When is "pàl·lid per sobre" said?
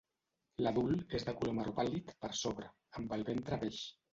1.81-2.73